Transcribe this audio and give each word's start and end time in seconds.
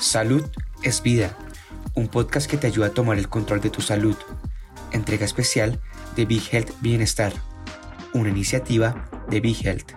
Salud 0.00 0.44
es 0.84 1.02
vida, 1.02 1.36
un 1.96 2.06
podcast 2.06 2.48
que 2.48 2.56
te 2.56 2.68
ayuda 2.68 2.86
a 2.86 2.94
tomar 2.94 3.18
el 3.18 3.28
control 3.28 3.60
de 3.60 3.70
tu 3.70 3.82
salud. 3.82 4.16
Entrega 4.92 5.24
especial 5.24 5.80
de 6.14 6.24
Big 6.24 6.42
Health 6.52 6.70
Bienestar, 6.80 7.32
una 8.14 8.28
iniciativa 8.28 9.10
de 9.28 9.40
Big 9.40 9.66
Health. 9.66 9.92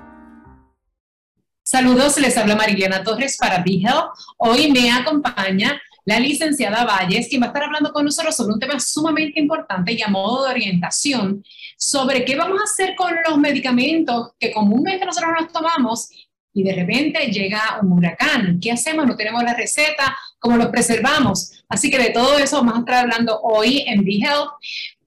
Saludos, 1.62 2.18
les 2.18 2.36
habla 2.36 2.56
Mariliana 2.56 3.04
Torres 3.04 3.38
para 3.38 3.62
Big 3.62 3.86
Health. 3.86 4.10
Hoy 4.38 4.72
me 4.72 4.92
acompaña 4.92 5.79
la 6.05 6.20
licenciada 6.20 6.83
Valles, 6.83 7.27
quien 7.29 7.43
va 7.43 7.45
a 7.45 7.49
estar 7.49 7.63
hablando 7.63 7.93
con 7.93 8.04
nosotros 8.04 8.36
sobre 8.36 8.55
un 8.55 8.59
tema 8.59 8.79
sumamente 8.79 9.39
importante 9.39 9.93
y 9.93 10.02
a 10.02 10.07
modo 10.07 10.45
de 10.45 10.52
orientación 10.52 11.43
sobre 11.77 12.25
qué 12.25 12.36
vamos 12.36 12.59
a 12.59 12.63
hacer 12.63 12.95
con 12.95 13.13
los 13.27 13.38
medicamentos 13.38 14.31
que 14.39 14.52
comúnmente 14.52 15.05
nosotros 15.05 15.31
nos 15.39 15.52
tomamos 15.52 16.09
y 16.54 16.63
de 16.63 16.73
repente 16.73 17.27
llega 17.27 17.79
un 17.81 17.91
huracán. 17.93 18.59
¿Qué 18.61 18.71
hacemos? 18.71 19.07
No 19.07 19.15
tenemos 19.15 19.43
la 19.43 19.54
receta, 19.54 20.15
¿cómo 20.39 20.57
los 20.57 20.68
preservamos? 20.68 21.64
Así 21.69 21.89
que 21.89 21.97
de 21.97 22.09
todo 22.09 22.37
eso 22.37 22.57
vamos 22.57 22.75
a 22.75 22.79
estar 22.79 22.96
hablando 22.96 23.39
hoy 23.42 23.83
en 23.87 24.04
BeHealth. 24.04 24.50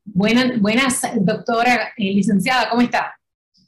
Buenas, 0.04 0.60
buenas 0.60 1.02
doctora, 1.16 1.92
eh, 1.96 2.12
licenciada, 2.12 2.68
¿cómo 2.68 2.82
está? 2.82 3.14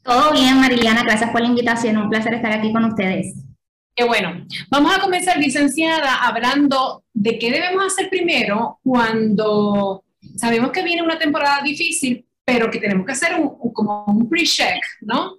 Todo 0.02 0.32
bien, 0.32 0.60
Mariliana, 0.60 1.02
gracias 1.02 1.30
por 1.30 1.40
la 1.40 1.48
invitación, 1.48 1.96
un 1.96 2.10
placer 2.10 2.34
estar 2.34 2.52
aquí 2.52 2.72
con 2.72 2.84
ustedes. 2.84 3.34
Qué 3.94 4.04
bueno. 4.04 4.46
Vamos 4.70 4.94
a 4.94 5.00
comenzar, 5.00 5.38
licenciada, 5.38 6.16
hablando 6.26 7.02
de 7.14 7.38
qué 7.38 7.50
debemos 7.50 7.86
hacer 7.86 8.10
primero 8.10 8.78
cuando 8.82 10.04
sabemos 10.36 10.70
que 10.70 10.82
viene 10.82 11.02
una 11.02 11.18
temporada 11.18 11.62
difícil, 11.62 12.26
pero 12.44 12.70
que 12.70 12.78
tenemos 12.78 13.06
que 13.06 13.12
hacer 13.12 13.40
un, 13.40 13.72
como 13.72 14.04
un 14.04 14.28
pre-check, 14.28 14.76
¿no? 15.00 15.36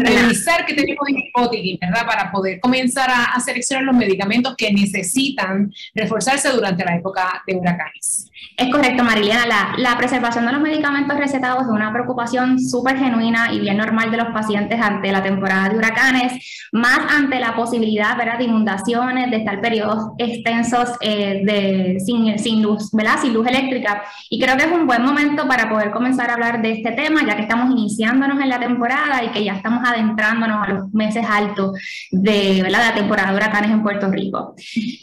Revisar 0.00 0.66
que 0.66 0.74
tenemos 0.74 1.08
en 1.08 1.16
el 1.16 1.78
¿verdad? 1.80 2.06
Para 2.06 2.30
poder 2.30 2.60
comenzar 2.60 3.10
a, 3.10 3.38
seleccionar 3.40 3.84
los 3.84 3.96
medicamentos 3.96 4.54
que 4.56 4.72
necesitan 4.72 5.72
reforzarse 5.94 6.50
durante 6.50 6.84
la 6.84 6.96
época 6.96 7.42
de 7.46 7.56
huracanes. 7.56 8.30
Es 8.56 8.70
correcto, 8.70 9.02
Mariliana. 9.02 9.46
La, 9.46 9.74
la 9.78 9.96
preservación 9.96 10.46
de 10.46 10.52
los 10.52 10.60
medicamentos 10.60 11.16
recetados 11.16 11.62
es 11.62 11.68
una 11.68 11.92
preocupación 11.92 12.60
súper 12.60 12.98
genuina 12.98 13.52
y 13.52 13.60
bien 13.60 13.76
normal 13.76 14.10
de 14.10 14.18
los 14.18 14.28
pacientes 14.28 14.80
ante 14.80 15.10
la 15.10 15.22
temporada 15.22 15.68
de 15.68 15.76
huracanes, 15.76 16.68
más 16.72 17.00
ante 17.10 17.40
la 17.40 17.54
posibilidad 17.54 18.16
¿verdad? 18.16 18.38
de 18.38 18.44
inundaciones, 18.44 19.30
de 19.30 19.38
estar 19.38 19.60
periodos 19.60 20.12
extensos 20.18 20.90
eh, 21.00 21.42
de, 21.44 22.00
sin, 22.00 22.38
sin, 22.38 22.62
luz, 22.62 22.90
¿verdad? 22.92 23.16
sin 23.20 23.32
luz 23.32 23.46
eléctrica. 23.46 24.04
Y 24.28 24.40
creo 24.40 24.56
que 24.56 24.64
es 24.64 24.72
un 24.72 24.86
buen 24.86 25.02
momento 25.02 25.46
para 25.48 25.68
poder 25.68 25.90
comenzar 25.90 26.30
a 26.30 26.34
hablar 26.34 26.62
de 26.62 26.72
este 26.72 26.92
tema, 26.92 27.24
ya 27.26 27.36
que 27.36 27.42
estamos 27.42 27.70
iniciándonos 27.70 28.40
en 28.40 28.48
la 28.48 28.60
temporada 28.60 29.22
y 29.24 29.28
que 29.28 29.44
ya 29.44 29.54
estamos 29.62 29.88
adentrándonos 29.88 30.66
a 30.66 30.72
los 30.72 30.92
meses 30.92 31.24
altos 31.28 31.78
de, 32.10 32.60
¿verdad? 32.62 32.80
de 32.80 32.86
la 32.86 32.94
temporada 32.94 33.30
de 33.30 33.36
huracanes 33.36 33.70
en 33.70 33.82
Puerto 33.82 34.08
Rico. 34.10 34.54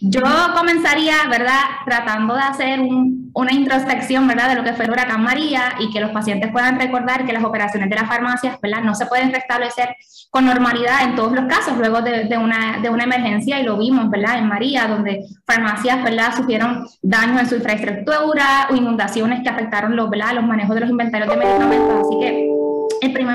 Yo 0.02 0.22
comenzaría, 0.54 1.16
¿verdad?, 1.30 1.62
tratando 1.86 2.36
de 2.36 2.42
hacer 2.42 2.82
una 2.82 3.54
introspección, 3.54 4.28
¿verdad?, 4.28 4.50
de 4.50 4.56
lo 4.56 4.64
que 4.66 4.74
fue 4.74 4.84
el 4.84 4.92
huracán 4.92 5.24
María 5.24 5.76
y 5.80 5.90
que 5.92 6.02
los 6.02 6.12
pacientes 6.12 6.52
puedan 6.52 6.78
recordar 6.78 7.26
que 7.26 7.32
las 7.32 7.44
operaciones 7.44 7.90
de 7.90 7.96
las 7.96 8.08
farmacias, 8.08 8.60
¿verdad?, 8.62 8.82
no 8.84 8.94
se 8.96 9.06
pueden 9.06 9.32
restablecer 9.32 9.96
con 10.30 10.46
normalidad 10.46 11.04
en 11.04 11.16
todos 11.16 11.32
los 11.32 11.46
casos 11.46 11.78
luego 11.78 12.02
de, 12.02 12.38
una, 12.38 12.80
de 12.82 12.90
una 12.90 13.06
emergencia 13.06 13.62
y 13.62 13.64
lo 13.64 13.78
vimos, 13.78 14.10
¿verdad?, 14.10 14.40
en 14.40 14.48
María, 14.48 14.88
donde 14.88 15.26
farmacias, 15.46 16.04
¿verdad?, 16.04 16.36
sufrieron 16.36 16.86
daños 17.02 17.40
en 17.40 17.48
su 17.48 17.56
infraestructura 17.56 18.68
o 18.70 18.76
inundaciones 18.76 19.42
que 19.42 19.50
afectaron 19.50 19.96
los, 19.96 20.10
¿verdad? 20.10 20.34
los 20.34 20.44
manejos 20.44 20.76
de 20.76 20.82
los 20.82 20.90
inventarios 20.90 21.30
de 21.30 21.38
medicamentos. 21.38 22.06
Así 22.06 22.20
que 22.20 22.49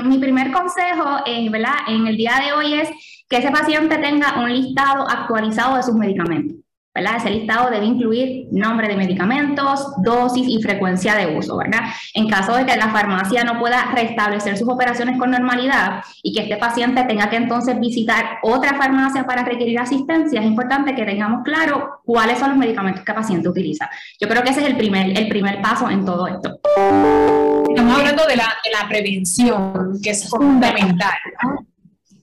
mi 0.05 0.17
primer 0.19 0.51
consejo 0.51 1.19
eh, 1.25 1.49
¿verdad? 1.49 1.73
en 1.87 2.07
el 2.07 2.17
día 2.17 2.39
de 2.43 2.53
hoy 2.53 2.73
es 2.75 2.89
que 3.29 3.37
ese 3.37 3.51
paciente 3.51 3.97
tenga 3.97 4.39
un 4.39 4.51
listado 4.51 5.07
actualizado 5.09 5.77
de 5.77 5.83
sus 5.83 5.95
medicamentos. 5.95 6.57
¿verdad? 6.93 7.17
Ese 7.17 7.29
listado 7.29 7.69
debe 7.69 7.85
incluir 7.85 8.47
nombre 8.51 8.87
de 8.87 8.95
medicamentos, 8.95 9.85
dosis 10.01 10.47
y 10.47 10.61
frecuencia 10.61 11.13
de 11.15 11.37
uso, 11.37 11.57
¿verdad? 11.57 11.81
En 12.13 12.29
caso 12.29 12.55
de 12.55 12.65
que 12.65 12.77
la 12.77 12.87
farmacia 12.87 13.43
no 13.43 13.59
pueda 13.59 13.91
restablecer 13.93 14.57
sus 14.57 14.69
operaciones 14.69 15.19
con 15.19 15.29
normalidad 15.29 16.03
y 16.23 16.33
que 16.33 16.43
este 16.43 16.55
paciente 16.55 17.03
tenga 17.03 17.29
que 17.29 17.35
entonces 17.35 17.77
visitar 17.81 18.37
otra 18.43 18.75
farmacia 18.75 19.25
para 19.25 19.43
requerir 19.43 19.77
asistencia, 19.77 20.39
es 20.39 20.47
importante 20.47 20.95
que 20.95 21.03
tengamos 21.03 21.43
claro 21.43 21.99
cuáles 22.05 22.39
son 22.39 22.51
los 22.51 22.57
medicamentos 22.57 23.03
que 23.03 23.11
el 23.11 23.17
paciente 23.17 23.49
utiliza. 23.49 23.89
Yo 24.21 24.29
creo 24.29 24.41
que 24.41 24.51
ese 24.51 24.61
es 24.61 24.67
el 24.67 24.77
primer, 24.77 25.17
el 25.17 25.27
primer 25.27 25.61
paso 25.61 25.89
en 25.89 26.05
todo 26.05 26.27
esto. 26.27 26.61
Estamos 27.75 27.99
hablando 27.99 28.25
de 28.25 28.37
la, 28.37 28.55
de 28.63 28.71
la 28.71 28.87
prevención, 28.87 29.99
que 30.01 30.11
es 30.11 30.29
fundamental. 30.29 31.17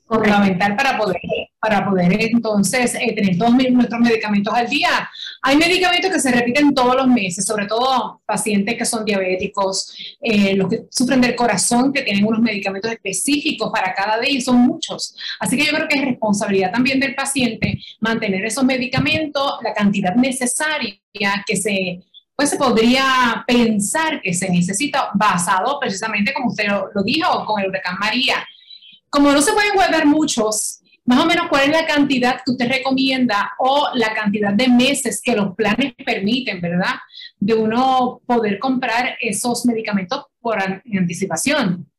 Fundamental 0.06 0.74
para 0.76 0.96
poder, 0.96 1.20
para 1.60 1.84
poder 1.84 2.22
entonces 2.22 2.94
eh, 2.94 3.14
tener 3.14 3.36
todos 3.36 3.52
nuestros 3.52 4.00
medicamentos 4.00 4.54
al 4.54 4.66
día. 4.66 5.10
Hay 5.42 5.58
medicamentos 5.58 6.10
que 6.10 6.20
se 6.20 6.32
repiten 6.32 6.72
todos 6.72 6.96
los 6.96 7.06
meses, 7.06 7.44
sobre 7.44 7.66
todo 7.66 8.22
pacientes 8.24 8.78
que 8.78 8.86
son 8.86 9.04
diabéticos, 9.04 9.94
eh, 10.22 10.56
los 10.56 10.70
que 10.70 10.84
sufren 10.90 11.20
del 11.20 11.36
corazón, 11.36 11.92
que 11.92 12.00
tienen 12.00 12.24
unos 12.24 12.40
medicamentos 12.40 12.90
específicos 12.90 13.70
para 13.70 13.92
cada 13.92 14.18
día 14.20 14.38
y 14.38 14.40
son 14.40 14.56
muchos. 14.56 15.14
Así 15.38 15.58
que 15.58 15.66
yo 15.66 15.72
creo 15.74 15.86
que 15.86 15.98
es 15.98 16.04
responsabilidad 16.06 16.72
también 16.72 16.98
del 16.98 17.14
paciente 17.14 17.78
mantener 18.00 18.42
esos 18.46 18.64
medicamentos, 18.64 19.58
la 19.62 19.74
cantidad 19.74 20.14
necesaria 20.14 20.96
que 21.46 21.56
se 21.56 22.00
pues 22.42 22.50
se 22.50 22.56
podría 22.56 23.44
pensar 23.46 24.20
que 24.20 24.34
se 24.34 24.50
necesita 24.50 25.10
basado 25.14 25.78
precisamente 25.78 26.34
como 26.34 26.48
usted 26.48 26.66
lo, 26.66 27.02
dijo 27.04 27.44
con 27.46 27.60
el 27.60 27.68
huracán 27.68 27.96
María. 28.00 28.44
Como 29.08 29.30
no 29.30 29.40
se 29.40 29.52
pueden 29.52 29.74
guardar 29.74 30.06
muchos, 30.06 30.80
más 31.04 31.20
o 31.20 31.26
menos 31.26 31.46
cuál 31.48 31.66
es 31.66 31.68
la 31.68 31.86
cantidad 31.86 32.40
que 32.44 32.50
usted 32.50 32.68
recomienda 32.68 33.52
o 33.60 33.90
la 33.94 34.12
cantidad 34.12 34.52
de 34.52 34.66
meses 34.66 35.22
que 35.22 35.36
los 35.36 35.54
planes 35.54 35.94
permiten, 36.04 36.60
¿verdad? 36.60 36.96
De 37.38 37.54
uno 37.54 38.20
poder 38.26 38.58
comprar 38.58 39.16
esos 39.20 39.64
medicamentos 39.64 40.24
por 40.40 40.58
anticipación. 40.60 41.91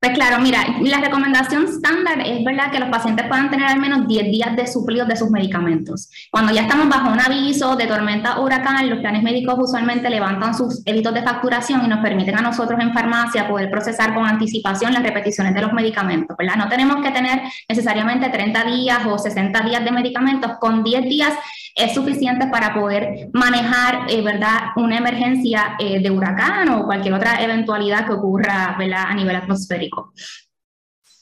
Pues 0.00 0.12
claro, 0.12 0.40
mira, 0.40 0.64
la 0.80 0.98
recomendación 0.98 1.64
estándar 1.64 2.20
es 2.24 2.44
verdad 2.44 2.70
que 2.70 2.78
los 2.78 2.88
pacientes 2.88 3.26
puedan 3.26 3.50
tener 3.50 3.66
al 3.66 3.80
menos 3.80 4.06
10 4.06 4.30
días 4.30 4.54
de 4.54 4.64
suplidos 4.68 5.08
de 5.08 5.16
sus 5.16 5.28
medicamentos. 5.28 6.08
Cuando 6.30 6.52
ya 6.52 6.62
estamos 6.62 6.88
bajo 6.88 7.10
un 7.10 7.18
aviso 7.18 7.74
de 7.74 7.88
tormenta 7.88 8.38
huracán, 8.38 8.88
los 8.88 9.00
planes 9.00 9.24
médicos 9.24 9.56
usualmente 9.58 10.08
levantan 10.08 10.56
sus 10.56 10.86
éditos 10.86 11.12
de 11.14 11.22
facturación 11.22 11.84
y 11.84 11.88
nos 11.88 11.98
permiten 11.98 12.38
a 12.38 12.42
nosotros 12.42 12.78
en 12.80 12.94
farmacia 12.94 13.48
poder 13.48 13.72
procesar 13.72 14.14
con 14.14 14.24
anticipación 14.24 14.92
las 14.92 15.02
repeticiones 15.02 15.52
de 15.52 15.62
los 15.62 15.72
medicamentos, 15.72 16.36
¿verdad? 16.36 16.54
No 16.54 16.68
tenemos 16.68 17.02
que 17.02 17.10
tener 17.10 17.42
necesariamente 17.68 18.28
30 18.28 18.64
días 18.66 19.00
o 19.04 19.18
60 19.18 19.60
días 19.62 19.84
de 19.84 19.90
medicamentos, 19.90 20.52
con 20.60 20.84
10 20.84 21.02
días 21.08 21.34
es 21.78 21.94
suficiente 21.94 22.48
para 22.48 22.74
poder 22.74 23.30
manejar, 23.32 24.10
eh, 24.10 24.20
¿verdad?, 24.20 24.72
una 24.76 24.98
emergencia 24.98 25.76
eh, 25.78 26.00
de 26.00 26.10
huracán 26.10 26.68
o 26.70 26.84
cualquier 26.84 27.14
otra 27.14 27.42
eventualidad 27.42 28.06
que 28.06 28.14
ocurra, 28.14 28.74
¿verdad?, 28.76 29.04
a 29.06 29.14
nivel 29.14 29.36
atmosférico. 29.36 30.12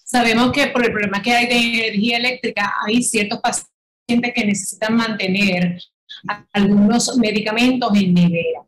Sabemos 0.04 0.52
que 0.52 0.68
por 0.68 0.84
el 0.84 0.92
problema 0.92 1.20
que 1.20 1.32
hay 1.32 1.46
de 1.46 1.56
energía 1.56 2.16
eléctrica, 2.16 2.72
hay 2.86 3.02
ciertos 3.02 3.40
pacientes 3.40 4.32
que 4.34 4.46
necesitan 4.46 4.96
mantener 4.96 5.78
algunos 6.52 7.16
medicamentos 7.18 7.94
en 7.94 8.14
nevera. 8.14 8.62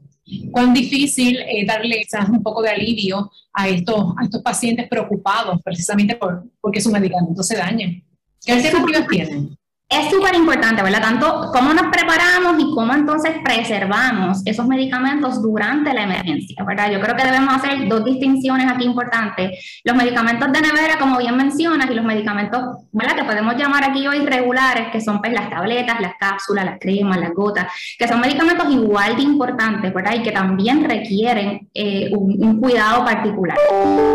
Cuán 0.50 0.74
difícil 0.74 1.38
es 1.48 1.66
darle 1.66 2.02
un 2.28 2.42
poco 2.42 2.60
de 2.60 2.70
alivio 2.70 3.30
a 3.52 3.68
estos, 3.68 4.14
a 4.18 4.24
estos 4.24 4.42
pacientes 4.42 4.86
preocupados 4.88 5.58
precisamente 5.64 6.16
por, 6.16 6.44
porque 6.60 6.82
sus 6.82 6.92
medicamentos 6.92 7.46
se 7.46 7.56
dañan. 7.56 8.04
¿Qué 8.44 8.52
alternativas 8.52 9.08
tienen? 9.08 9.57
Es 9.90 10.10
súper 10.10 10.34
importante, 10.34 10.82
¿verdad? 10.82 11.00
Tanto 11.00 11.50
cómo 11.50 11.72
nos 11.72 11.86
preparamos 11.86 12.62
y 12.62 12.70
cómo 12.74 12.92
entonces 12.92 13.36
preservamos 13.42 14.42
esos 14.44 14.66
medicamentos 14.66 15.40
durante 15.40 15.94
la 15.94 16.02
emergencia, 16.02 16.62
¿verdad? 16.62 16.90
Yo 16.90 17.00
creo 17.00 17.16
que 17.16 17.24
debemos 17.24 17.54
hacer 17.54 17.88
dos 17.88 18.04
distinciones 18.04 18.70
aquí 18.70 18.84
importantes. 18.84 19.80
Los 19.84 19.96
medicamentos 19.96 20.52
de 20.52 20.60
nevera, 20.60 20.98
como 20.98 21.16
bien 21.16 21.34
mencionas, 21.38 21.90
y 21.90 21.94
los 21.94 22.04
medicamentos, 22.04 22.84
¿verdad? 22.92 23.16
Que 23.16 23.24
podemos 23.24 23.56
llamar 23.56 23.82
aquí 23.82 24.06
hoy 24.06 24.26
regulares, 24.26 24.88
que 24.92 25.00
son 25.00 25.22
pues 25.22 25.32
las 25.32 25.48
tabletas, 25.48 25.98
las 26.02 26.16
cápsulas, 26.20 26.66
las 26.66 26.78
cremas, 26.78 27.18
las 27.18 27.32
gotas, 27.32 27.72
que 27.98 28.06
son 28.06 28.20
medicamentos 28.20 28.70
igual 28.70 29.16
de 29.16 29.22
importantes, 29.22 29.94
¿verdad? 29.94 30.16
Y 30.16 30.22
que 30.22 30.32
también 30.32 30.84
requieren 30.84 31.66
eh, 31.72 32.10
un, 32.12 32.60
cuidado 32.60 33.06
particular. 33.06 33.56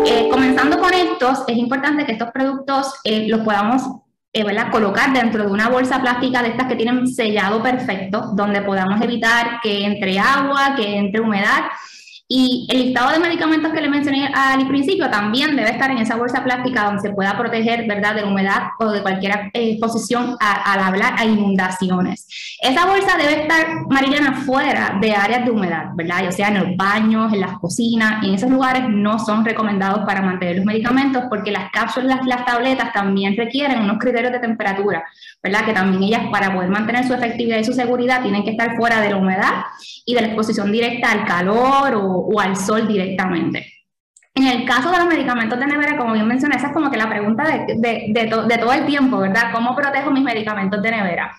Eh, 0.06 0.28
comenzando 0.30 0.78
con 0.78 0.94
estos, 0.94 1.42
es 1.48 1.56
importante 1.56 2.06
que 2.06 2.12
estos 2.12 2.30
productos 2.30 2.94
eh, 3.02 3.26
los 3.26 3.40
podamos 3.40 4.03
eh, 4.34 4.44
colocar 4.72 5.12
dentro 5.12 5.44
de 5.44 5.52
una 5.52 5.68
bolsa 5.68 6.00
plástica 6.00 6.42
de 6.42 6.48
estas 6.48 6.66
que 6.66 6.76
tienen 6.76 7.06
sellado 7.06 7.62
perfecto, 7.62 8.32
donde 8.34 8.62
podamos 8.62 9.00
evitar 9.00 9.60
que 9.62 9.84
entre 9.84 10.18
agua, 10.18 10.74
que 10.76 10.96
entre 10.96 11.20
humedad 11.20 11.62
y 12.36 12.66
el 12.68 12.86
listado 12.86 13.12
de 13.12 13.20
medicamentos 13.20 13.72
que 13.72 13.80
le 13.80 13.88
mencioné 13.88 14.28
al 14.34 14.66
principio 14.66 15.08
también 15.08 15.54
debe 15.54 15.70
estar 15.70 15.88
en 15.92 15.98
esa 15.98 16.16
bolsa 16.16 16.42
plástica 16.42 16.82
donde 16.82 17.00
se 17.00 17.10
pueda 17.10 17.38
proteger, 17.38 17.86
¿verdad?, 17.86 18.16
de 18.16 18.24
humedad 18.24 18.70
o 18.80 18.90
de 18.90 19.02
cualquier 19.02 19.52
eh, 19.52 19.70
exposición 19.70 20.36
al 20.40 20.80
hablar 20.80 21.14
a 21.16 21.24
inundaciones. 21.24 22.26
Esa 22.60 22.86
bolsa 22.86 23.16
debe 23.16 23.42
estar, 23.42 23.86
Marilena, 23.88 24.42
fuera 24.44 24.98
de 25.00 25.14
áreas 25.14 25.44
de 25.44 25.52
humedad, 25.52 25.90
¿verdad? 25.94 26.26
O 26.26 26.32
sea, 26.32 26.48
en 26.48 26.54
los 26.54 26.76
baños, 26.76 27.32
en 27.32 27.40
las 27.40 27.56
cocinas, 27.60 28.24
en 28.24 28.34
esos 28.34 28.50
lugares 28.50 28.82
no 28.88 29.20
son 29.20 29.44
recomendados 29.44 30.04
para 30.04 30.20
mantener 30.20 30.56
los 30.56 30.64
medicamentos 30.64 31.22
porque 31.30 31.52
las 31.52 31.70
cápsulas, 31.70 32.26
las 32.26 32.44
tabletas 32.44 32.92
también 32.92 33.36
requieren 33.36 33.80
unos 33.80 33.98
criterios 33.98 34.32
de 34.32 34.40
temperatura 34.40 35.04
¿verdad? 35.44 35.66
Que 35.66 35.74
también 35.74 36.02
ellas 36.02 36.22
para 36.32 36.54
poder 36.54 36.70
mantener 36.70 37.06
su 37.06 37.12
efectividad 37.12 37.58
y 37.58 37.64
su 37.64 37.74
seguridad 37.74 38.22
tienen 38.22 38.44
que 38.44 38.52
estar 38.52 38.76
fuera 38.76 39.02
de 39.02 39.10
la 39.10 39.16
humedad 39.16 39.64
y 40.06 40.14
de 40.14 40.22
la 40.22 40.28
exposición 40.28 40.72
directa 40.72 41.12
al 41.12 41.26
calor 41.26 41.94
o, 41.96 42.23
al 42.40 42.56
sol 42.56 42.86
directamente. 42.86 43.66
En 44.34 44.46
el 44.46 44.64
caso 44.64 44.90
de 44.90 44.98
los 44.98 45.06
medicamentos 45.06 45.58
de 45.58 45.66
nevera, 45.66 45.96
como 45.96 46.14
bien 46.14 46.26
mencioné, 46.26 46.56
esa 46.56 46.68
es 46.68 46.72
como 46.72 46.90
que 46.90 46.96
la 46.96 47.08
pregunta 47.08 47.44
de, 47.44 47.74
de, 47.76 48.12
de 48.12 48.58
todo 48.58 48.72
el 48.72 48.84
tiempo, 48.84 49.18
¿verdad? 49.18 49.52
¿Cómo 49.52 49.76
protejo 49.76 50.10
mis 50.10 50.24
medicamentos 50.24 50.82
de 50.82 50.90
nevera? 50.90 51.30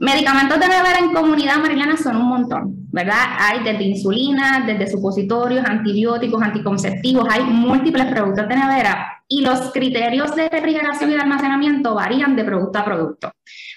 Medicamentos 0.00 0.60
de 0.60 0.68
nevera 0.68 0.98
en 1.00 1.12
comunidad 1.12 1.58
mariana 1.58 1.96
son 1.96 2.16
un 2.18 2.28
montón, 2.28 2.86
¿verdad? 2.92 3.18
Hay 3.36 3.64
desde 3.64 3.82
insulina, 3.82 4.62
desde 4.64 4.86
supositorios, 4.86 5.66
antibióticos, 5.66 6.40
anticonceptivos, 6.40 7.26
hay 7.28 7.42
múltiples 7.42 8.06
productos 8.06 8.48
de 8.48 8.56
nevera 8.56 9.24
y 9.26 9.40
los 9.40 9.72
criterios 9.72 10.36
de 10.36 10.48
refrigeración 10.48 11.10
y 11.10 11.14
de 11.14 11.20
almacenamiento 11.20 11.96
varían 11.96 12.36
de 12.36 12.44
producto 12.44 12.78
a 12.78 12.84
producto, 12.84 13.32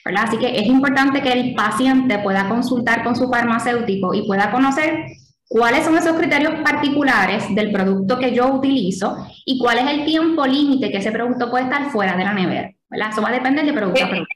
¿verdad? 0.05 0.25
Así 0.27 0.37
que 0.37 0.59
es 0.59 0.67
importante 0.67 1.23
que 1.23 1.31
el 1.31 1.55
paciente 1.55 2.19
pueda 2.19 2.47
consultar 2.47 3.03
con 3.03 3.15
su 3.15 3.27
farmacéutico 3.27 4.13
y 4.13 4.27
pueda 4.27 4.51
conocer 4.51 5.05
cuáles 5.51 5.83
son 5.83 5.97
esos 5.97 6.15
criterios 6.15 6.53
particulares 6.63 7.43
del 7.53 7.73
producto 7.73 8.17
que 8.17 8.33
yo 8.33 8.47
utilizo 8.47 9.27
y 9.45 9.59
cuál 9.59 9.79
es 9.79 9.87
el 9.87 10.05
tiempo 10.05 10.47
límite 10.47 10.89
que 10.89 10.99
ese 10.99 11.11
producto 11.11 11.51
puede 11.51 11.65
estar 11.65 11.91
fuera 11.91 12.15
de 12.15 12.23
la 12.23 12.33
nevera, 12.33 12.71
¿verdad? 12.89 13.09
Eso 13.11 13.21
va 13.21 13.27
a 13.27 13.33
depender 13.33 13.65
de 13.65 13.73
producto 13.73 14.05
a 14.05 14.09
producto. 14.09 14.33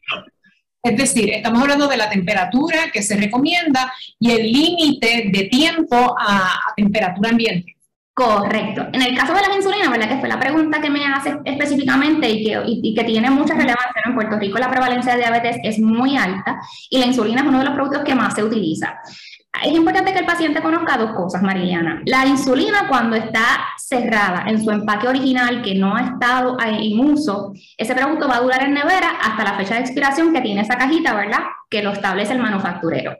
Es 0.83 0.97
decir, 0.97 1.29
estamos 1.31 1.61
hablando 1.61 1.87
de 1.87 1.95
la 1.95 2.09
temperatura 2.09 2.91
que 2.91 3.01
se 3.01 3.15
recomienda 3.15 3.91
y 4.19 4.31
el 4.31 4.51
límite 4.51 5.29
de 5.31 5.45
tiempo 5.45 5.95
a, 6.19 6.59
temperatura 6.75 7.29
ambiente. 7.29 7.77
Correcto. 8.13 8.87
En 8.91 9.01
el 9.01 9.15
caso 9.15 9.33
de 9.33 9.41
las 9.41 9.55
insulinas, 9.55 9.89
¿verdad? 9.89 10.09
Que 10.09 10.19
fue 10.19 10.29
la 10.29 10.39
pregunta 10.39 10.81
que 10.81 10.89
me 10.89 11.05
hace 11.05 11.33
específicamente 11.45 12.29
y 12.29 12.43
que, 12.43 12.61
y, 12.65 12.93
que 12.93 13.03
tiene 13.05 13.29
mucha 13.29 13.53
relevancia. 13.53 14.01
En 14.05 14.15
Puerto 14.15 14.37
Rico 14.37 14.57
la 14.57 14.69
prevalencia 14.69 15.13
de 15.13 15.19
diabetes 15.19 15.57
es 15.63 15.79
muy 15.79 16.17
alta 16.17 16.59
y 16.89 16.99
la 16.99 17.05
insulina 17.05 17.41
es 17.41 17.47
uno 17.47 17.59
de 17.59 17.65
los 17.65 17.73
productos 17.73 18.03
que 18.03 18.15
más 18.15 18.35
se 18.35 18.43
utiliza. 18.43 18.99
Es 19.63 19.71
importante 19.73 20.13
que 20.13 20.19
el 20.19 20.25
paciente 20.25 20.61
conozca 20.61 20.97
dos 20.97 21.11
cosas, 21.13 21.41
Mariana. 21.41 22.01
La 22.05 22.25
insulina, 22.25 22.87
cuando 22.87 23.15
está 23.15 23.65
cerrada 23.77 24.45
en 24.47 24.63
su 24.63 24.71
empaque 24.71 25.07
original, 25.07 25.61
que 25.61 25.75
no 25.75 25.95
ha 25.95 26.01
estado 26.01 26.57
en 26.59 26.99
uso, 26.99 27.53
ese 27.77 27.95
producto 27.95 28.27
va 28.27 28.37
a 28.37 28.41
durar 28.41 28.63
en 28.63 28.73
nevera 28.73 29.11
hasta 29.21 29.43
la 29.43 29.57
fecha 29.57 29.75
de 29.75 29.81
expiración 29.81 30.33
que 30.33 30.41
tiene 30.41 30.61
esa 30.61 30.77
cajita, 30.77 31.13
¿verdad? 31.13 31.39
Que 31.69 31.83
lo 31.83 31.91
establece 31.91 32.33
el 32.33 32.39
manufacturero. 32.39 33.17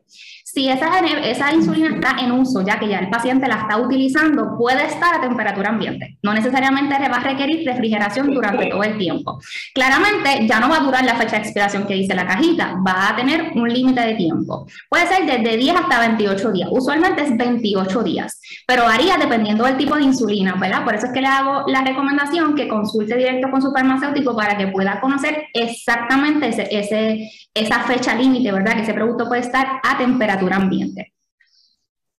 Si 0.55 0.69
esa, 0.69 0.99
esa 0.99 1.53
insulina 1.53 1.95
está 1.95 2.15
en 2.17 2.31
uso, 2.31 2.61
ya 2.61 2.79
que 2.79 2.87
ya 2.87 2.99
el 2.99 3.09
paciente 3.09 3.45
la 3.45 3.55
está 3.55 3.77
utilizando, 3.77 4.57
puede 4.57 4.85
estar 4.85 5.13
a 5.13 5.19
temperatura 5.19 5.67
ambiente. 5.67 6.17
No 6.23 6.33
necesariamente 6.33 6.95
va 7.09 7.17
a 7.17 7.23
requerir 7.23 7.67
refrigeración 7.67 8.33
durante 8.33 8.67
todo 8.67 8.81
el 8.83 8.97
tiempo. 8.97 9.37
Claramente 9.73 10.47
ya 10.47 10.61
no 10.61 10.69
va 10.69 10.77
a 10.77 10.79
durar 10.79 11.03
la 11.03 11.15
fecha 11.15 11.35
de 11.35 11.41
expiración 11.41 11.85
que 11.85 11.95
dice 11.95 12.15
la 12.15 12.25
cajita, 12.25 12.73
va 12.87 13.09
a 13.09 13.15
tener 13.17 13.51
un 13.53 13.67
límite 13.67 13.99
de 13.99 14.15
tiempo. 14.15 14.65
Puede 14.89 15.07
ser 15.07 15.25
desde 15.25 15.57
10 15.57 15.75
hasta 15.75 15.99
28 15.99 16.51
días. 16.53 16.69
Usualmente 16.71 17.23
es 17.23 17.35
28 17.35 18.03
días, 18.03 18.39
pero 18.67 18.83
varía 18.83 19.17
dependiendo 19.17 19.63
del 19.65 19.77
tipo 19.77 19.95
de 19.95 20.03
insulina, 20.03 20.55
¿verdad? 20.55 20.83
Por 20.83 20.95
eso 20.95 21.07
es 21.07 21.13
que 21.13 21.21
le 21.21 21.27
hago 21.27 21.67
la 21.67 21.81
recomendación 21.81 22.55
que 22.55 22.67
consulte 22.67 23.15
directo 23.15 23.49
con 23.49 23.61
su 23.61 23.71
farmacéutico 23.71 24.35
para 24.35 24.57
que 24.57 24.67
pueda 24.67 24.99
conocer 25.01 25.47
exactamente 25.53 26.49
ese, 26.49 26.67
ese, 26.71 27.31
esa 27.53 27.81
fecha 27.83 28.15
límite, 28.15 28.51
¿verdad? 28.51 28.75
Que 28.75 28.81
ese 28.81 28.93
producto 28.93 29.27
puede 29.27 29.41
estar 29.41 29.79
a 29.83 29.97
temperatura 29.97 30.57
ambiente. 30.57 31.13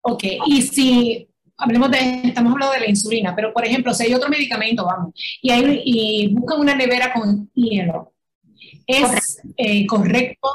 Ok, 0.03 0.25
y 0.47 0.63
si 0.63 1.29
hablemos 1.59 1.91
de, 1.91 2.21
estamos 2.25 2.53
hablando 2.53 2.75
de 2.75 2.81
la 2.81 2.89
insulina, 2.89 3.35
pero 3.35 3.53
por 3.53 3.65
ejemplo, 3.65 3.93
si 3.95 4.05
hay 4.05 4.15
otro 4.15 4.29
medicamento, 4.29 4.85
vamos, 4.85 5.13
y, 5.43 5.51
hay, 5.51 5.83
y 5.85 6.35
buscan 6.35 6.61
una 6.61 6.75
nevera 6.75 7.13
con 7.13 7.51
hielo, 7.55 8.13
¿es 8.87 9.41
eh, 9.57 9.87
correcto 9.87 10.49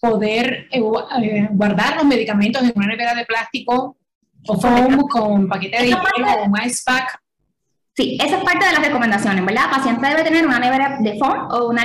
poder 0.00 0.68
eh, 0.70 0.80
eh, 0.80 1.48
guardar 1.52 1.96
los 1.96 2.04
medicamentos 2.04 2.62
en 2.62 2.72
una 2.74 2.86
nevera 2.86 3.14
de 3.14 3.24
plástico 3.24 3.96
o 4.46 4.60
foam 4.60 4.98
con 5.08 5.48
paquete 5.48 5.78
de 5.78 5.86
hielo 5.88 6.02
o 6.02 6.44
un 6.44 6.56
ice 6.64 6.82
pack? 6.84 7.20
Sí, 7.94 8.18
esa 8.22 8.36
es 8.36 8.44
parte 8.44 8.66
de 8.66 8.72
las 8.72 8.86
recomendaciones, 8.86 9.44
¿verdad? 9.44 9.64
El 9.64 9.70
paciente 9.70 10.06
debe 10.06 10.22
tener 10.22 10.46
una 10.46 10.58
nevera 10.58 10.98
de 11.00 11.18
foam 11.18 11.48
o 11.50 11.68
una 11.68 11.82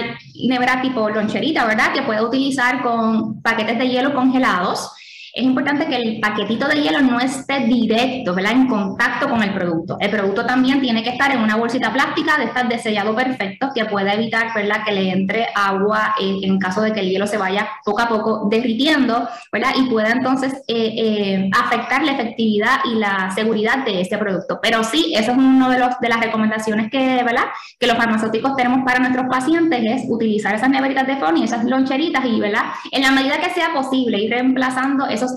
nevera 0.47 0.81
tipo 0.81 1.09
loncherita, 1.09 1.65
¿verdad? 1.65 1.93
Que 1.93 2.01
pueda 2.01 2.21
utilizar 2.21 2.81
con 2.83 3.41
paquetes 3.41 3.77
de 3.79 3.87
hielo 3.87 4.13
congelados 4.13 4.91
es 5.33 5.43
importante 5.43 5.85
que 5.87 5.95
el 5.95 6.19
paquetito 6.19 6.67
de 6.67 6.81
hielo 6.81 7.01
no 7.01 7.19
esté 7.19 7.61
directo, 7.61 8.33
¿verdad? 8.33 8.51
En 8.51 8.67
contacto 8.67 9.29
con 9.29 9.41
el 9.41 9.53
producto. 9.53 9.97
El 9.99 10.09
producto 10.09 10.45
también 10.45 10.81
tiene 10.81 11.03
que 11.03 11.11
estar 11.11 11.31
en 11.31 11.39
una 11.39 11.55
bolsita 11.55 11.91
plástica 11.93 12.37
de 12.37 12.45
estas 12.45 12.67
de 12.67 12.77
sellado 12.77 13.15
perfecto 13.15 13.69
que 13.73 13.85
pueda 13.85 14.13
evitar, 14.13 14.53
¿verdad? 14.53 14.83
Que 14.85 14.91
le 14.91 15.11
entre 15.11 15.47
agua 15.55 16.15
en 16.19 16.59
caso 16.59 16.81
de 16.81 16.91
que 16.91 16.99
el 16.99 17.09
hielo 17.09 17.27
se 17.27 17.37
vaya 17.37 17.69
poco 17.85 18.01
a 18.01 18.09
poco 18.09 18.47
derritiendo, 18.49 19.27
¿verdad? 19.51 19.71
Y 19.77 19.89
pueda 19.89 20.11
entonces 20.11 20.53
eh, 20.67 20.93
eh, 20.97 21.49
afectar 21.57 22.03
la 22.03 22.13
efectividad 22.13 22.79
y 22.85 22.95
la 22.95 23.31
seguridad 23.33 23.85
de 23.85 24.01
ese 24.01 24.17
producto. 24.17 24.59
Pero 24.61 24.83
sí, 24.83 25.13
eso 25.15 25.31
es 25.31 25.37
uno 25.37 25.69
de, 25.69 25.79
los, 25.79 25.99
de 25.99 26.09
las 26.09 26.19
recomendaciones 26.19 26.91
que, 26.91 27.23
¿verdad? 27.23 27.45
Que 27.79 27.87
los 27.87 27.95
farmacéuticos 27.95 28.55
tenemos 28.55 28.83
para 28.85 28.99
nuestros 28.99 29.27
pacientes 29.27 29.79
es 29.81 30.03
utilizar 30.09 30.55
esas 30.55 30.69
neveritas 30.69 31.07
de 31.07 31.15
fondo 31.17 31.39
y 31.39 31.45
esas 31.45 31.63
loncheritas 31.63 32.25
y, 32.25 32.39
¿verdad? 32.39 32.65
En 32.91 33.01
la 33.01 33.11
medida 33.11 33.39
que 33.39 33.49
sea 33.51 33.73
posible 33.73 34.19
ir 34.19 34.31
reemplazando 34.31 35.07
esos 35.21 35.35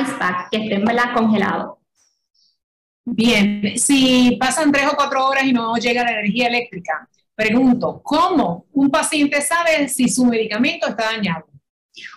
ice 0.00 0.12
pack 0.18 0.50
que 0.50 0.58
estén 0.58 0.84
congelados. 1.14 1.78
Bien, 3.06 3.76
si 3.76 4.36
pasan 4.40 4.72
tres 4.72 4.86
o 4.86 4.96
cuatro 4.96 5.26
horas 5.26 5.44
y 5.44 5.52
no 5.52 5.76
llega 5.76 6.04
la 6.04 6.12
energía 6.12 6.48
eléctrica, 6.48 7.08
pregunto, 7.34 8.00
¿cómo 8.02 8.66
un 8.72 8.90
paciente 8.90 9.42
sabe 9.42 9.88
si 9.88 10.08
su 10.08 10.24
medicamento 10.24 10.88
está 10.88 11.06
dañado? 11.06 11.46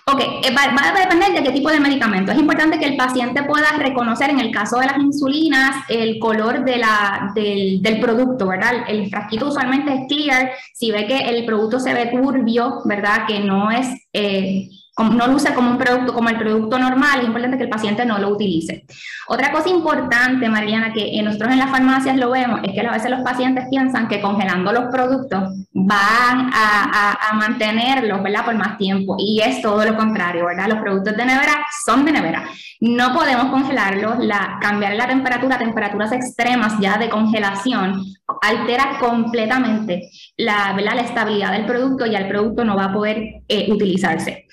Ok, 0.07 0.21
eh, 0.21 0.55
va, 0.55 0.63
a 0.63 0.99
depender 0.99 1.33
de 1.33 1.43
qué 1.43 1.51
tipo 1.51 1.69
de 1.69 1.79
medicamento. 1.79 2.31
Es 2.31 2.39
importante 2.39 2.79
que 2.79 2.85
el 2.85 2.97
paciente 2.97 3.43
pueda 3.43 3.73
reconocer, 3.77 4.31
en 4.31 4.39
el 4.39 4.49
caso 4.49 4.79
de 4.79 4.87
las 4.87 4.97
insulinas, 4.97 5.85
el 5.89 6.17
color 6.17 6.65
de 6.65 6.77
la, 6.77 7.31
del, 7.35 7.81
del, 7.81 7.99
producto, 7.99 8.47
¿verdad? 8.47 8.85
El 8.87 9.07
frasquito 9.09 9.49
usualmente 9.49 9.93
es 9.93 9.99
clear. 10.07 10.51
Si 10.73 10.89
ve 10.91 11.05
que 11.05 11.17
el 11.17 11.45
producto 11.45 11.79
se 11.79 11.93
ve 11.93 12.07
turbio, 12.07 12.81
¿verdad? 12.85 13.27
Que 13.27 13.39
no 13.39 13.69
es 13.69 13.87
eh, 14.13 14.67
no 14.97 15.27
luce 15.27 15.53
como 15.53 15.71
un 15.71 15.77
producto, 15.77 16.13
como 16.13 16.29
el 16.29 16.37
producto 16.37 16.79
normal, 16.79 17.19
es 17.19 17.27
importante 17.27 17.57
que 17.57 17.63
el 17.63 17.69
paciente 17.69 18.05
no 18.05 18.17
lo 18.17 18.29
utilice. 18.29 18.85
Otra 19.27 19.51
cosa 19.51 19.69
importante, 19.69 20.49
Mariana, 20.49 20.91
que 20.91 21.21
nosotros 21.21 21.51
en 21.51 21.59
las 21.59 21.69
farmacias 21.69 22.17
lo 22.17 22.31
vemos, 22.31 22.61
es 22.63 22.73
que 22.73 22.81
a 22.81 22.91
veces 22.91 23.11
los 23.11 23.21
pacientes 23.21 23.65
piensan 23.69 24.07
que 24.07 24.21
congelando 24.21 24.71
los 24.71 24.85
productos 24.85 25.66
van 25.87 26.49
a, 26.53 27.33
mantenerlos, 27.33 28.21
¿verdad? 28.21 28.43
Por 28.43 28.55
más 28.55 28.77
tiempo. 28.77 29.15
Y 29.17 29.39
es 29.41 29.61
todo 29.61 29.85
lo 29.85 29.95
contrario, 29.95 30.45
¿verdad? 30.45 30.67
Los 30.67 30.79
productos 30.79 31.15
de 31.15 31.25
nevera 31.25 31.65
son 31.85 32.03
de 32.03 32.11
nevera. 32.11 32.43
No 32.81 33.13
podemos 33.13 33.45
congelarlos, 33.45 34.19
la, 34.19 34.57
cambiar 34.61 34.95
la 34.95 35.07
temperatura 35.07 35.57
temperaturas 35.57 36.11
extremas 36.11 36.73
ya 36.79 36.97
de 36.97 37.09
congelación 37.09 38.03
altera 38.41 38.97
completamente 38.99 40.09
la, 40.35 40.73
la 40.73 41.01
estabilidad 41.01 41.53
del 41.53 41.65
producto 41.65 42.05
y 42.05 42.15
el 42.15 42.27
producto 42.27 42.65
no 42.65 42.75
va 42.75 42.85
a 42.85 42.93
poder 42.93 43.41
eh, 43.47 43.71
utilizarse 43.71 44.45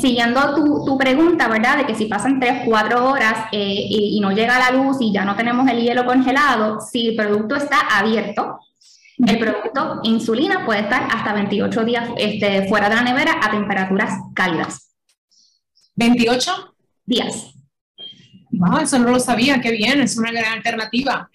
siguiendo 0.00 0.54
tu, 0.54 0.96
pregunta, 0.96 1.48
¿verdad? 1.48 1.78
De 1.78 1.86
que 1.86 1.94
si 1.94 2.06
pasan 2.06 2.40
3, 2.40 2.62
4 2.64 3.10
horas 3.10 3.48
eh, 3.52 3.86
y, 3.88 4.18
no 4.20 4.32
llega 4.32 4.58
la 4.58 4.70
luz 4.70 4.96
y 5.00 5.12
ya 5.12 5.24
no 5.24 5.36
tenemos 5.36 5.68
el 5.68 5.82
hielo 5.82 6.06
congelado, 6.06 6.80
si 6.80 7.08
el 7.08 7.16
producto 7.16 7.56
está 7.56 7.80
abierto, 7.98 8.58
el 9.18 9.38
producto 9.38 10.00
insulina 10.02 10.64
puede 10.66 10.80
estar 10.80 11.08
hasta 11.10 11.32
28 11.32 11.84
días 11.84 12.08
este, 12.18 12.68
fuera 12.68 12.88
de 12.88 12.96
la 12.96 13.02
nevera 13.02 13.40
a 13.42 13.50
temperaturas 13.50 14.12
cálidas. 14.34 14.94
¿28? 15.96 16.74
Días. 17.04 17.52
Wow, 18.50 18.78
eso 18.80 18.98
no 18.98 19.10
lo 19.10 19.20
sabía, 19.20 19.60
qué 19.60 19.70
bien, 19.70 20.00
es 20.00 20.16
una 20.16 20.32
gran 20.32 20.54
alternativa. 20.54 21.28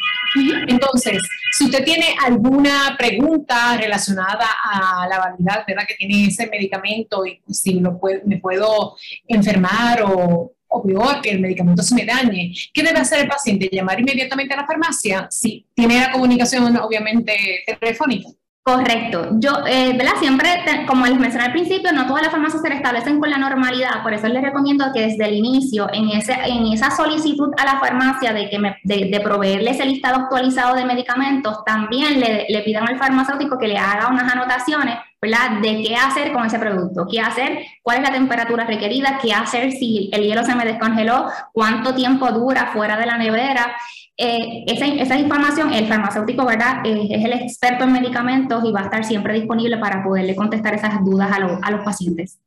Entonces, 0.68 1.22
si 1.52 1.66
usted 1.66 1.84
tiene 1.84 2.16
alguna 2.24 2.96
pregunta 2.98 3.78
relacionada 3.78 4.48
a 4.64 5.08
la 5.08 5.20
validad 5.20 5.64
¿verdad? 5.68 5.84
que 5.88 5.96
tiene 5.96 6.28
ese 6.28 6.48
medicamento 6.48 7.26
y 7.26 7.42
si 7.54 7.80
lo 7.80 8.00
me 8.26 8.38
puedo 8.38 8.96
enfermar 9.28 10.04
o, 10.04 10.54
o 10.72 10.82
peor, 10.82 11.22
que 11.22 11.32
el 11.32 11.40
medicamento 11.40 11.84
se 11.84 11.96
me 11.96 12.06
dañe, 12.06 12.54
¿qué 12.74 12.82
debe 12.82 13.00
hacer 13.00 13.20
el 13.20 13.28
paciente? 13.28 13.70
¿Llamar 13.72 14.00
inmediatamente 14.00 14.54
a 14.54 14.58
la 14.58 14.66
farmacia? 14.66 15.28
Si 15.30 15.66
tiene 15.74 16.00
la 16.00 16.12
comunicación, 16.12 16.76
obviamente, 16.78 17.64
telefónica. 17.80 18.30
Correcto. 18.64 19.30
Yo, 19.40 19.66
eh, 19.68 19.94
¿verdad? 19.98 20.14
Siempre, 20.20 20.48
como 20.88 21.08
les 21.08 21.18
mencioné 21.18 21.48
al 21.48 21.52
principio, 21.52 21.92
no 21.92 22.06
todas 22.06 22.22
las 22.22 22.32
farmacias 22.32 22.62
se 22.62 22.70
restablecen 22.70 23.20
con 23.20 23.32
la 23.32 23.40
normalidad, 23.40 24.04
por 24.04 24.14
eso 24.14 24.28
les 24.28 24.44
recomiendo 24.44 24.86
que 24.94 25.02
desde 25.02 25.26
el 25.26 25.34
inicio, 25.34 25.90
en, 25.92 26.10
ese, 26.10 26.34
en 26.46 26.68
esa 26.68 26.92
solicitud 26.92 27.50
a 27.58 27.66
la 27.66 27.80
farmacia 27.80 28.34
de, 28.34 28.50
que 28.50 28.60
me, 28.60 28.78
de, 28.84 29.20
proveerles 29.20 29.80
el 29.80 29.90
listado 29.90 30.18
actualizado 30.18 30.76
de 30.76 30.86
medicamentos, 30.86 31.66
también 31.66 32.20
le, 32.20 32.46
le 32.48 32.62
pidan 32.62 32.88
al 32.88 33.00
farmacéutico 33.00 33.58
que 33.58 33.68
le 33.68 33.78
haga 33.78 34.10
unas 34.10 34.32
anotaciones 34.32 34.96
De 35.22 35.84
qué 35.84 35.96
hacer 35.96 36.34
con 36.34 36.48
ese 36.48 36.58
producto, 36.58 37.06
qué 37.08 37.20
hacer, 37.20 37.60
cuál 37.84 37.98
es 37.98 38.04
la 38.10 38.12
temperatura 38.12 38.66
requerida, 38.66 39.20
qué 39.22 39.32
hacer 39.32 39.72
si 39.72 40.10
el 40.12 40.24
hielo 40.24 40.44
se 40.44 40.56
me 40.56 40.66
descongeló, 40.66 41.28
cuánto 41.54 41.94
tiempo 41.94 42.32
dura 42.32 42.72
fuera 42.74 42.98
de 42.98 43.06
la 43.06 43.20
nevera. 43.20 43.72
Eh, 44.18 44.64
esa, 44.66 44.88
esa, 44.88 45.20
información, 45.20 45.72
el 45.74 45.88
farmacéutico, 45.88 46.44
¿verdad? 46.44 46.84
Eh, 46.84 47.08
es 47.12 47.24
el 47.24 47.34
experto 47.34 47.84
en 47.84 47.92
medicamentos 47.92 48.64
y 48.66 48.72
va 48.72 48.80
a 48.80 48.84
estar 48.86 49.06
siempre 49.06 49.36
disponible 49.36 49.78
para 49.78 50.04
poderle 50.04 50.36
contestar 50.36 50.74
esas 50.74 51.06
dudas 51.06 51.32
a, 51.32 51.36
a 51.36 51.72
los 51.72 51.86
pacientes. 51.86 52.40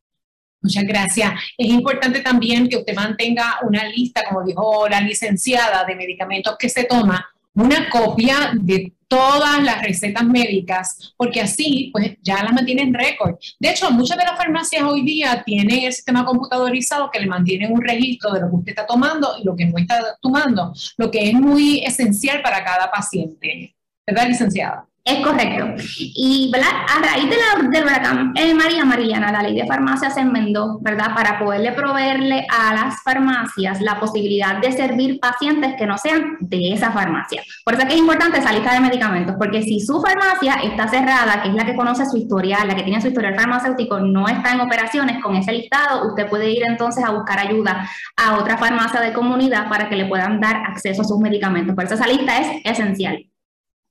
Muchas 0.61 0.85
gracias. 0.85 1.33
Es 1.57 1.69
importante 1.69 2.23
también 2.23 2.69
que 2.69 2.79
usted 2.79 2.97
mantenga 2.97 3.59
una 3.63 3.85
lista, 3.85 4.23
como 4.29 4.43
dijo 4.43 4.89
la 4.89 5.01
licenciada, 5.01 5.85
de 5.85 5.95
medicamentos 5.95 6.57
que 6.59 6.69
se 6.69 6.85
toma, 6.85 7.25
una 7.55 7.89
copia 7.89 8.53
de 8.55 8.93
todas 9.09 9.63
las 9.63 9.83
recetas 9.83 10.25
médicas, 10.25 11.15
porque 11.17 11.41
así 11.41 11.91
pues 11.93 12.17
ya 12.23 12.43
las 12.43 12.53
mantienen 12.53 12.89
en 12.89 12.95
récord. 12.95 13.37
De 13.61 13.71
hecho, 13.71 13.91
muchas 13.91 14.19
de 14.19 14.25
las 14.25 14.37
farmacias 14.37 14.83
hoy 14.83 15.03
día 15.03 15.43
tienen 15.45 15.85
el 15.85 15.93
sistema 15.93 16.25
computadorizado 16.25 17.11
que 17.11 17.21
le 17.21 17.27
mantienen 17.27 17.73
un 17.73 17.83
registro 17.83 18.33
de 18.33 18.41
lo 18.41 18.51
que 18.51 18.57
usted 18.57 18.71
está 18.71 18.87
tomando 18.87 19.37
y 19.41 19.45
lo 19.45 19.55
que 19.55 19.67
no 19.67 19.79
está 19.79 20.17
tomando, 20.21 20.73
lo 20.97 21.11
que 21.11 21.29
es 21.31 21.35
muy 21.35 21.85
esencial 21.85 22.43
para 22.43 22.65
cada 22.65 22.91
paciente. 22.91 23.77
¿Verdad, 24.07 24.29
licenciada? 24.29 24.89
Es 25.05 25.23
correcto. 25.23 25.67
Y 25.99 26.51
a 26.55 27.03
raíz 27.03 27.29
de 27.29 27.37
la, 27.37 27.69
del 27.69 27.85
huracán 27.85 28.33
eh, 28.37 28.55
María 28.55 28.85
Mariana, 28.85 29.33
la 29.33 29.43
ley 29.43 29.55
de 29.55 29.67
farmacia 29.67 30.11
se 30.11 30.21
enmendó, 30.21 30.79
¿verdad? 30.81 31.15
Para 31.15 31.39
poderle 31.39 31.73
proveerle 31.73 32.47
a 32.51 32.73
las 32.73 33.03
farmacias 33.03 33.83
la 33.83 34.01
posibilidad 34.01 34.61
de 34.63 34.73
servir 34.73 35.21
pacientes 35.21 35.75
que 35.77 35.87
no 35.87 35.99
sean 35.99 36.39
de 36.41 36.73
esa 36.73 36.91
farmacia. 36.91 37.43
Por 37.65 37.75
eso 37.75 37.83
es 37.87 37.95
es 37.95 38.01
importante 38.01 38.39
esa 38.39 38.53
lista 38.53 38.75
de 38.75 38.81
medicamentos, 38.81 39.37
porque 39.39 39.63
si 39.63 39.79
su 39.79 40.01
farmacia 40.01 40.55
está 40.65 40.89
cerrada, 40.89 41.43
que 41.43 41.49
es 41.49 41.55
la 41.55 41.65
que 41.65 41.77
conoce 41.77 42.07
su 42.07 42.17
historial, 42.17 42.67
la 42.67 42.75
que 42.75 42.83
tiene 42.83 43.01
su 43.01 43.09
historial 43.09 43.37
farmacéutico, 43.37 44.01
no 44.01 44.27
está 44.27 44.53
en 44.53 44.61
operaciones 44.61 45.23
con 45.23 45.37
ese 45.37 45.53
listado, 45.53 46.09
usted 46.09 46.29
puede 46.29 46.51
ir 46.51 46.65
entonces 46.67 47.05
a 47.05 47.11
buscar 47.11 47.39
ayuda 47.39 47.89
a 48.17 48.39
otra 48.39 48.59
farmacia 48.59 49.01
de 49.01 49.13
comunidad 49.13 49.69
para 49.69 49.89
que 49.89 49.97
le 49.97 50.07
puedan 50.07 50.41
dar 50.41 50.57
acceso 50.57 51.03
a 51.03 51.05
sus 51.05 51.19
medicamentos. 51.19 51.75
Por 51.75 51.85
eso 51.85 51.95
esa 51.95 52.07
lista 52.07 52.39
es 52.39 52.49
esencial. 52.65 53.27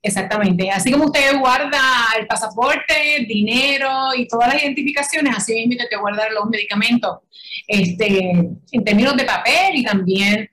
Exactamente. 0.06 0.70
Así 0.70 0.92
como 0.92 1.06
usted 1.06 1.40
guarda 1.40 1.80
el 2.20 2.28
pasaporte, 2.28 3.26
dinero 3.26 4.14
y 4.16 4.28
todas 4.28 4.54
las 4.54 4.62
identificaciones, 4.62 5.34
así 5.36 5.66
mismo 5.66 5.86
que 5.90 5.96
guardar 5.96 6.30
los 6.34 6.46
medicamentos 6.50 7.20
este, 7.66 8.32
en 8.72 8.84
términos 8.84 9.16
de 9.16 9.24
papel 9.24 9.76
y 9.76 9.84
también 9.86 10.50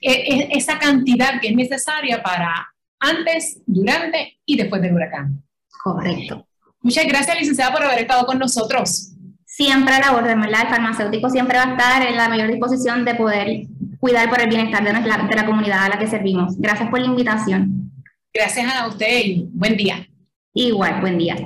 e, 0.00 0.12
e, 0.12 0.48
esa 0.52 0.78
cantidad 0.78 1.40
que 1.40 1.48
es 1.48 1.56
necesaria 1.56 2.22
para 2.22 2.68
antes, 3.00 3.60
durante 3.66 4.38
y 4.46 4.56
después 4.56 4.80
del 4.80 4.94
huracán. 4.94 5.42
Correcto. 5.82 6.46
Muchas 6.80 7.06
gracias, 7.06 7.36
licenciada, 7.38 7.72
por 7.72 7.82
haber 7.82 7.98
estado 7.98 8.24
con 8.26 8.38
nosotros. 8.38 9.10
Siempre 9.44 9.94
a 9.94 10.00
la 10.00 10.12
orden, 10.12 10.40
¿verdad? 10.40 10.62
El 10.62 10.68
farmacéutico 10.68 11.28
siempre 11.30 11.58
va 11.58 11.64
a 11.64 11.70
estar 11.72 12.06
en 12.06 12.16
la 12.16 12.28
mayor 12.28 12.48
disposición 12.48 13.04
de 13.04 13.14
poder 13.16 13.66
cuidar 13.98 14.30
por 14.30 14.40
el 14.40 14.48
bienestar 14.48 14.84
de, 14.84 14.92
de 14.92 15.36
la 15.36 15.46
comunidad 15.46 15.84
a 15.84 15.88
la 15.88 15.98
que 15.98 16.06
servimos. 16.06 16.56
Gracias 16.58 16.88
por 16.90 17.00
la 17.00 17.06
invitación. 17.06 17.93
Gracias 18.36 18.74
a 18.74 18.88
usted 18.88 19.20
y 19.24 19.48
buen 19.52 19.76
día. 19.76 20.08
Igual, 20.54 21.00
buen 21.00 21.18
día. 21.18 21.36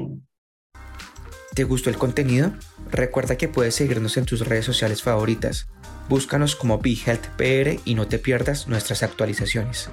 ¿Te 1.55 1.65
gustó 1.65 1.91
el 1.91 1.99
contenido? 1.99 2.53
Recuerda 2.91 3.37
que 3.37 3.47
puedes 3.47 3.75
seguirnos 3.75 4.17
en 4.17 4.25
tus 4.25 4.41
redes 4.41 4.65
sociales 4.65 5.03
favoritas. 5.03 5.69
Búscanos 6.09 6.57
como 6.57 6.79
BeHealthPR 6.79 7.81
y 7.85 7.95
no 7.95 8.09
te 8.09 8.19
pierdas 8.19 8.69
nuestras 8.69 9.03
actualizaciones. 9.03 9.91